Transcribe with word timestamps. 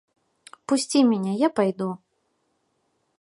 Пусці 0.71 0.99
мяне, 1.11 1.33
я 1.41 1.49
пайду. 1.59 1.91